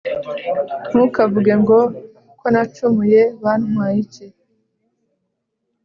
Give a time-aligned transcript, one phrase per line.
[0.89, 1.77] Ntukavuge ngo
[2.39, 4.25] «Ko nacumuye byantwaye iki?»